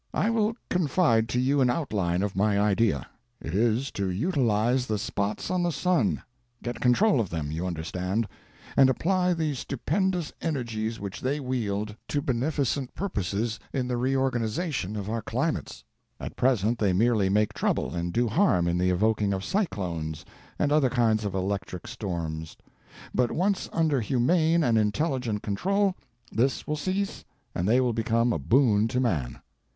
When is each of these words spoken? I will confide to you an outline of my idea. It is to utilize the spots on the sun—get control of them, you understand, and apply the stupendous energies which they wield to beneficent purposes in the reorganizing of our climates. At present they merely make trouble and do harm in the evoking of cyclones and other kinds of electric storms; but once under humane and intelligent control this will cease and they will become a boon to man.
I 0.15 0.31
will 0.31 0.55
confide 0.67 1.29
to 1.29 1.39
you 1.39 1.61
an 1.61 1.69
outline 1.69 2.23
of 2.23 2.35
my 2.35 2.59
idea. 2.59 3.05
It 3.39 3.53
is 3.53 3.91
to 3.91 4.09
utilize 4.09 4.87
the 4.87 4.97
spots 4.97 5.51
on 5.51 5.61
the 5.61 5.71
sun—get 5.71 6.79
control 6.79 7.19
of 7.19 7.29
them, 7.29 7.51
you 7.51 7.67
understand, 7.67 8.27
and 8.75 8.89
apply 8.89 9.35
the 9.35 9.53
stupendous 9.53 10.33
energies 10.41 10.99
which 10.99 11.21
they 11.21 11.39
wield 11.39 11.95
to 12.07 12.19
beneficent 12.19 12.95
purposes 12.95 13.59
in 13.71 13.87
the 13.87 13.95
reorganizing 13.95 14.97
of 14.97 15.07
our 15.07 15.21
climates. 15.21 15.83
At 16.19 16.35
present 16.35 16.79
they 16.79 16.93
merely 16.93 17.29
make 17.29 17.53
trouble 17.53 17.93
and 17.93 18.11
do 18.11 18.27
harm 18.27 18.67
in 18.67 18.79
the 18.79 18.89
evoking 18.89 19.33
of 19.35 19.45
cyclones 19.45 20.25
and 20.57 20.71
other 20.71 20.89
kinds 20.89 21.25
of 21.25 21.35
electric 21.35 21.85
storms; 21.85 22.57
but 23.13 23.31
once 23.31 23.69
under 23.71 24.01
humane 24.01 24.63
and 24.63 24.79
intelligent 24.79 25.43
control 25.43 25.93
this 26.31 26.65
will 26.65 26.75
cease 26.75 27.23
and 27.53 27.67
they 27.67 27.79
will 27.79 27.93
become 27.93 28.33
a 28.33 28.39
boon 28.39 28.87
to 28.87 28.99
man. 28.99 29.39